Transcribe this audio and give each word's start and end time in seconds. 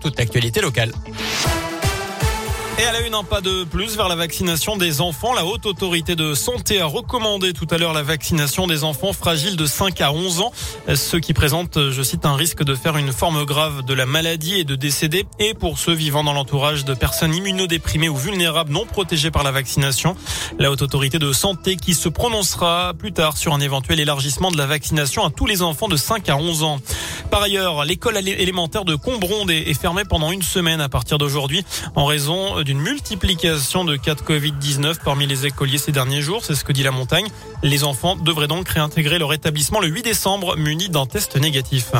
toute 0.00 0.18
l'actualité 0.18 0.60
locale. 0.60 0.92
Et 2.80 2.84
à 2.84 2.92
la 2.92 3.00
une, 3.00 3.14
un 3.14 3.24
pas 3.24 3.42
de 3.42 3.64
plus 3.64 3.94
vers 3.94 4.08
la 4.08 4.14
vaccination 4.14 4.78
des 4.78 5.02
enfants. 5.02 5.34
La 5.34 5.44
haute 5.44 5.66
autorité 5.66 6.16
de 6.16 6.32
santé 6.32 6.80
a 6.80 6.86
recommandé 6.86 7.52
tout 7.52 7.66
à 7.70 7.76
l'heure 7.76 7.92
la 7.92 8.02
vaccination 8.02 8.66
des 8.66 8.84
enfants 8.84 9.12
fragiles 9.12 9.56
de 9.56 9.66
5 9.66 10.00
à 10.00 10.12
11 10.12 10.40
ans. 10.40 10.50
Ceux 10.94 11.20
qui 11.20 11.34
présentent, 11.34 11.90
je 11.90 12.02
cite, 12.02 12.24
un 12.24 12.36
risque 12.36 12.64
de 12.64 12.74
faire 12.74 12.96
une 12.96 13.12
forme 13.12 13.44
grave 13.44 13.84
de 13.84 13.92
la 13.92 14.06
maladie 14.06 14.60
et 14.60 14.64
de 14.64 14.76
décéder. 14.76 15.26
Et 15.38 15.52
pour 15.52 15.78
ceux 15.78 15.92
vivant 15.92 16.24
dans 16.24 16.32
l'entourage 16.32 16.86
de 16.86 16.94
personnes 16.94 17.34
immunodéprimées 17.34 18.08
ou 18.08 18.16
vulnérables 18.16 18.72
non 18.72 18.86
protégées 18.86 19.30
par 19.30 19.42
la 19.42 19.50
vaccination. 19.50 20.16
La 20.58 20.70
haute 20.70 20.80
autorité 20.80 21.18
de 21.18 21.34
santé 21.34 21.76
qui 21.76 21.92
se 21.92 22.08
prononcera 22.08 22.94
plus 22.94 23.12
tard 23.12 23.36
sur 23.36 23.52
un 23.52 23.60
éventuel 23.60 24.00
élargissement 24.00 24.50
de 24.50 24.56
la 24.56 24.64
vaccination 24.64 25.26
à 25.26 25.30
tous 25.30 25.44
les 25.44 25.60
enfants 25.60 25.88
de 25.88 25.98
5 25.98 26.30
à 26.30 26.36
11 26.38 26.62
ans. 26.62 26.78
Par 27.30 27.42
ailleurs, 27.42 27.84
l'école 27.84 28.16
élémentaire 28.16 28.86
de 28.86 28.94
Combronde 28.94 29.50
est 29.50 29.78
fermée 29.78 30.04
pendant 30.08 30.32
une 30.32 30.42
semaine 30.42 30.80
à 30.80 30.88
partir 30.88 31.18
d'aujourd'hui 31.18 31.62
en 31.94 32.06
raison 32.06 32.62
d'une 32.70 32.82
multiplication 32.82 33.84
de 33.84 33.96
cas 33.96 34.14
de 34.14 34.20
Covid-19 34.20 34.98
parmi 35.04 35.26
les 35.26 35.44
écoliers 35.44 35.76
ces 35.76 35.90
derniers 35.90 36.22
jours. 36.22 36.44
C'est 36.44 36.54
ce 36.54 36.62
que 36.62 36.72
dit 36.72 36.84
la 36.84 36.92
montagne. 36.92 37.26
Les 37.64 37.82
enfants 37.82 38.14
devraient 38.14 38.46
donc 38.46 38.68
réintégrer 38.68 39.18
leur 39.18 39.32
établissement 39.32 39.80
le 39.80 39.88
8 39.88 40.04
décembre 40.04 40.56
munis 40.56 40.88
d'un 40.88 41.04
test 41.04 41.34
négatif. 41.34 41.90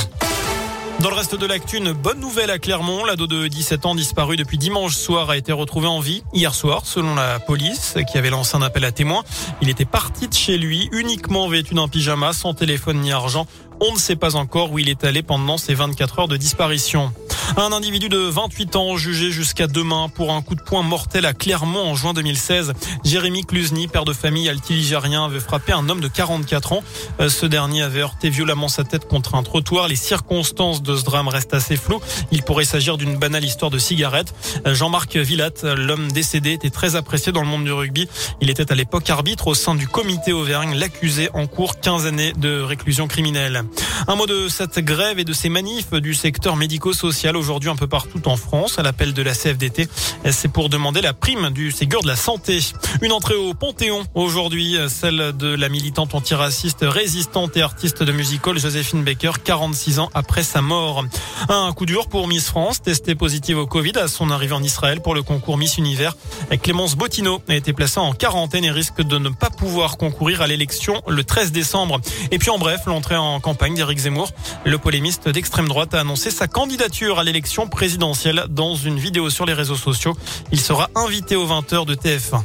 Dans 1.00 1.10
le 1.10 1.16
reste 1.16 1.34
de 1.34 1.44
l'actu, 1.44 1.78
une 1.78 1.90
bonne 1.90 2.20
nouvelle 2.20 2.50
à 2.50 2.60
Clermont. 2.60 3.04
L'ado 3.04 3.26
de 3.26 3.48
17 3.48 3.84
ans 3.84 3.96
disparu 3.96 4.36
depuis 4.36 4.58
dimanche 4.58 4.94
soir 4.94 5.28
a 5.28 5.36
été 5.36 5.50
retrouvé 5.50 5.88
en 5.88 5.98
vie 5.98 6.22
hier 6.32 6.54
soir, 6.54 6.82
selon 6.84 7.16
la 7.16 7.40
police, 7.40 7.96
qui 8.08 8.16
avait 8.16 8.30
lancé 8.30 8.56
un 8.56 8.62
appel 8.62 8.84
à 8.84 8.92
témoins. 8.92 9.24
Il 9.62 9.70
était 9.70 9.84
parti 9.84 10.28
de 10.28 10.34
chez 10.34 10.56
lui, 10.56 10.88
uniquement 10.92 11.48
vêtu 11.48 11.74
d'un 11.74 11.88
pyjama, 11.88 12.32
sans 12.32 12.54
téléphone 12.54 13.00
ni 13.00 13.10
argent. 13.10 13.48
On 13.80 13.92
ne 13.92 13.98
sait 13.98 14.14
pas 14.14 14.36
encore 14.36 14.70
où 14.70 14.78
il 14.78 14.88
est 14.88 15.02
allé 15.02 15.24
pendant 15.24 15.58
ces 15.58 15.74
24 15.74 16.20
heures 16.20 16.28
de 16.28 16.36
disparition. 16.36 17.12
Un 17.56 17.72
individu 17.72 18.08
de 18.08 18.18
28 18.18 18.76
ans 18.76 18.96
jugé 18.96 19.30
jusqu'à 19.30 19.66
demain 19.66 20.08
pour 20.08 20.32
un 20.32 20.40
coup 20.40 20.54
de 20.54 20.62
poing 20.62 20.82
mortel 20.82 21.26
à 21.26 21.32
Clermont 21.32 21.90
en 21.90 21.94
juin 21.94 22.14
2016. 22.14 22.72
Jérémy 23.04 23.44
Cluzny, 23.44 23.88
père 23.88 24.04
de 24.04 24.12
famille 24.12 24.48
altiligérien, 24.48 25.24
avait 25.24 25.40
frappé 25.40 25.72
un 25.72 25.88
homme 25.88 26.00
de 26.00 26.08
44 26.08 26.72
ans. 26.72 26.84
Euh, 27.20 27.28
ce 27.28 27.46
dernier 27.46 27.82
avait 27.82 28.00
heurté 28.00 28.30
violemment 28.30 28.68
sa 28.68 28.84
tête 28.84 29.08
contre 29.08 29.34
un 29.34 29.42
trottoir. 29.42 29.88
Les 29.88 29.96
circonstances 29.96 30.82
de 30.82 30.96
ce 30.96 31.04
drame 31.04 31.28
restent 31.28 31.54
assez 31.54 31.76
floues. 31.76 32.00
Il 32.30 32.42
pourrait 32.42 32.64
s'agir 32.64 32.96
d'une 32.96 33.16
banale 33.16 33.44
histoire 33.44 33.70
de 33.70 33.78
cigarette. 33.78 34.32
Euh, 34.66 34.74
Jean-Marc 34.74 35.16
Villat, 35.16 35.50
l'homme 35.76 36.10
décédé, 36.12 36.52
était 36.52 36.70
très 36.70 36.94
apprécié 36.94 37.32
dans 37.32 37.42
le 37.42 37.48
monde 37.48 37.64
du 37.64 37.72
rugby. 37.72 38.08
Il 38.40 38.48
était 38.48 38.70
à 38.70 38.74
l'époque 38.74 39.10
arbitre 39.10 39.48
au 39.48 39.54
sein 39.54 39.74
du 39.74 39.88
comité 39.88 40.32
Auvergne. 40.32 40.76
L'accusé 40.76 41.30
en 41.34 41.46
cours 41.46 41.80
15 41.80 42.06
années 42.06 42.32
de 42.32 42.60
réclusion 42.60 43.08
criminelle. 43.08 43.64
Un 44.06 44.14
mot 44.14 44.26
de 44.26 44.48
cette 44.48 44.78
grève 44.78 45.18
et 45.18 45.24
de 45.24 45.32
ces 45.32 45.48
manifs 45.48 45.92
du 45.92 46.14
secteur 46.14 46.56
médico-social 46.56 47.36
aujourd'hui 47.40 47.70
un 47.70 47.76
peu 47.76 47.88
partout 47.88 48.28
en 48.28 48.36
France 48.36 48.78
à 48.78 48.82
l'appel 48.82 49.12
de 49.12 49.22
la 49.22 49.34
CFDT. 49.34 49.88
C'est 50.30 50.48
pour 50.48 50.68
demander 50.68 51.00
la 51.00 51.12
prime 51.12 51.50
du 51.50 51.72
Ségur 51.72 52.02
de 52.02 52.06
la 52.06 52.16
santé. 52.16 52.60
Une 53.02 53.12
entrée 53.12 53.34
au 53.34 53.54
Panthéon 53.54 54.04
aujourd'hui, 54.14 54.76
celle 54.88 55.36
de 55.36 55.48
la 55.48 55.68
militante 55.68 56.14
antiraciste, 56.14 56.78
résistante 56.82 57.56
et 57.56 57.62
artiste 57.62 58.02
de 58.02 58.12
musical 58.12 58.58
Joséphine 58.58 59.02
Baker, 59.02 59.32
46 59.42 59.98
ans 59.98 60.10
après 60.14 60.42
sa 60.42 60.60
mort. 60.60 61.04
Un 61.48 61.72
coup 61.72 61.86
dur 61.86 62.08
pour 62.08 62.28
Miss 62.28 62.46
France, 62.46 62.82
testée 62.82 63.14
positive 63.14 63.58
au 63.58 63.66
Covid 63.66 63.96
à 63.96 64.08
son 64.08 64.30
arrivée 64.30 64.54
en 64.54 64.62
Israël 64.62 65.00
pour 65.00 65.14
le 65.14 65.22
concours 65.22 65.56
Miss 65.56 65.78
Univers. 65.78 66.16
Clémence 66.62 66.96
Bottineau 66.96 67.40
a 67.48 67.54
été 67.54 67.72
placée 67.72 68.00
en 68.00 68.12
quarantaine 68.12 68.64
et 68.64 68.70
risque 68.70 69.02
de 69.02 69.18
ne 69.18 69.30
pas 69.30 69.50
pouvoir 69.50 69.96
concourir 69.96 70.42
à 70.42 70.46
l'élection 70.46 71.02
le 71.08 71.24
13 71.24 71.52
décembre. 71.52 72.00
Et 72.30 72.38
puis 72.38 72.50
en 72.50 72.58
bref, 72.58 72.82
l'entrée 72.86 73.16
en 73.16 73.40
campagne 73.40 73.74
d'Éric 73.74 73.98
Zemmour. 73.98 74.30
Le 74.64 74.78
polémiste 74.78 75.28
d'extrême 75.28 75.68
droite 75.68 75.94
a 75.94 76.00
annoncé 76.00 76.30
sa 76.30 76.48
candidature 76.48 77.18
à 77.18 77.24
l'élection 77.30 77.68
présidentielle 77.68 78.44
dans 78.50 78.74
une 78.74 78.98
vidéo 78.98 79.30
sur 79.30 79.46
les 79.46 79.52
réseaux 79.52 79.76
sociaux. 79.76 80.16
Il 80.50 80.60
sera 80.60 80.90
invité 80.96 81.36
aux 81.36 81.46
20h 81.46 81.86
de 81.86 81.94
TF1. 81.94 82.42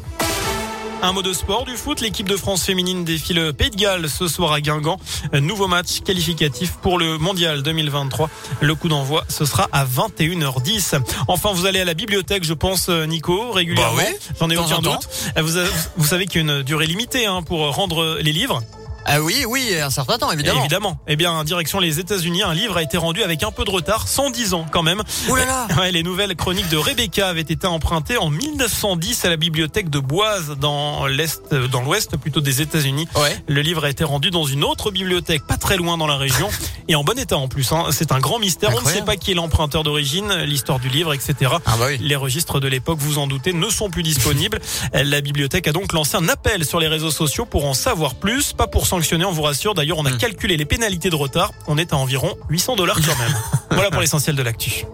Un 1.02 1.12
mot 1.12 1.22
de 1.24 1.34
sport 1.34 1.66
du 1.66 1.76
foot, 1.76 2.02
l'équipe 2.02 2.28
de 2.30 2.38
France 2.38 2.64
féminine 2.64 3.04
défile 3.04 3.52
Pays 3.58 3.70
de 3.72 3.76
Galles 3.76 4.08
ce 4.10 4.28
soir 4.28 4.52
à 4.54 4.62
Guingamp. 4.62 4.98
Nouveau 5.34 5.68
match 5.68 6.02
qualificatif 6.02 6.74
pour 6.82 6.98
le 7.00 7.18
Mondial 7.18 7.64
2023. 7.64 8.30
Le 8.62 8.76
coup 8.76 8.88
d'envoi, 8.90 9.24
ce 9.28 9.44
sera 9.46 9.68
à 9.72 9.86
21h10. 9.86 11.00
Enfin, 11.28 11.52
vous 11.54 11.66
allez 11.66 11.80
à 11.82 11.86
la 11.86 11.94
bibliothèque, 11.96 12.44
je 12.44 12.54
pense, 12.54 12.90
Nico, 12.90 13.52
régulièrement. 13.52 13.96
Bah 13.98 14.04
oui, 14.08 14.16
J'en 14.40 14.50
ai 14.50 14.58
aucun 14.58 14.80
doute. 14.80 15.10
Vous, 15.38 15.58
avez- 15.58 15.70
vous 15.98 16.06
savez 16.06 16.28
qu'il 16.28 16.46
y 16.46 16.50
a 16.50 16.54
une 16.58 16.62
durée 16.64 16.88
limitée 16.88 17.26
hein, 17.26 17.42
pour 17.44 17.74
rendre 17.76 18.18
les 18.22 18.32
livres. 18.34 18.62
Ah 19.08 19.22
oui, 19.22 19.46
oui, 19.48 19.76
un 19.80 19.92
certain 19.92 20.18
temps, 20.18 20.32
évidemment. 20.32 20.62
Évidemment. 20.62 20.98
Eh 21.08 21.16
bien, 21.16 21.44
direction 21.44 21.80
les 21.80 22.00
États-Unis, 22.00 22.42
un 22.42 22.54
livre 22.54 22.78
a 22.78 22.84
été 22.84 22.98
rendu 22.98 23.22
avec 23.24 23.44
un 23.44 23.52
peu 23.52 23.64
de 23.64 23.70
retard, 23.70 24.08
110 24.08 24.54
ans 24.56 24.66
quand 24.72 24.82
même. 24.84 25.04
Ouh 25.30 25.36
là 25.36 25.46
là. 25.46 25.68
Ouais, 25.78 25.92
les 25.92 26.04
nouvelles 26.04 26.36
chroniques 26.36 26.70
de 26.70 26.78
Rebecca 26.78 27.28
avaient 27.28 27.42
été 27.42 27.68
empruntées 27.68 28.18
en 28.18 28.30
1910 28.30 29.26
à 29.26 29.30
la 29.30 29.38
bibliothèque 29.38 29.90
de 29.90 30.00
Boise 30.00 30.56
dans 30.60 31.06
l'est, 31.06 31.54
dans 31.54 31.82
l'ouest 31.82 32.18
plutôt 32.18 32.42
des 32.42 32.62
États-Unis. 32.62 33.08
Ouais. 33.16 33.38
Le 33.48 33.62
livre 33.62 33.86
a 33.86 33.90
été 33.90 34.04
rendu 34.04 34.32
dans 34.32 34.46
une 34.46 34.64
autre 34.64 34.90
bibliothèque, 34.90 35.46
pas 35.46 35.58
très 35.58 35.78
loin 35.78 35.98
dans 35.98 36.08
la 36.08 36.18
région, 36.18 36.50
et 36.88 36.96
en 36.96 37.04
bon 37.04 37.18
état 37.18 37.38
en 37.38 37.48
plus. 37.48 37.72
hein. 37.72 37.86
C'est 37.92 38.12
un 38.12 38.20
grand 38.20 38.40
mystère. 38.40 38.72
On 38.76 38.82
ne 38.82 38.88
sait 38.88 39.02
pas 39.02 39.16
qui 39.16 39.32
est 39.32 39.34
l'emprunteur 39.36 39.84
d'origine, 39.84 40.34
l'histoire 40.46 40.80
du 40.80 40.90
livre, 40.90 41.14
etc. 41.14 41.36
Ah 41.66 41.76
bah 41.80 41.86
oui. 41.90 41.98
Les 42.02 42.16
registres 42.16 42.60
de 42.60 42.68
l'époque, 42.68 42.98
vous 43.00 43.18
en 43.18 43.28
doutez, 43.28 43.54
ne 43.54 43.70
sont 43.70 43.90
plus 43.90 44.04
disponibles. 44.04 44.60
La 44.94 45.22
bibliothèque 45.22 45.68
a 45.68 45.72
donc 45.72 45.94
lancé 45.94 46.16
un 46.18 46.28
appel 46.30 46.66
sur 46.66 46.80
les 46.80 46.88
réseaux 46.88 47.12
sociaux 47.12 47.46
pour 47.46 47.66
en 47.66 47.74
savoir 47.74 48.16
plus, 48.16 48.54
pas 48.54 48.68
pour 48.68 48.88
sanctionner, 48.88 49.26
on 49.26 49.32
vous 49.32 49.42
rassure. 49.44 49.74
D'ailleurs, 49.74 49.98
on 49.98 50.06
a 50.06 50.12
Hmm. 50.12 50.18
calculé 50.18 50.58
les 50.58 50.66
pénalités 50.66 51.10
de 51.10 51.16
retard. 51.16 51.52
On 51.68 51.78
est 51.78 51.92
à 51.94 51.98
environ 51.98 52.36
800 52.50 52.76
dollars 52.76 52.96
quand 52.98 53.18
même. 53.20 53.36
voilà 53.72 53.92
pour 53.92 54.02
l'essentiel 54.02 54.36
de 54.36 54.42
l'actu. 54.44 54.86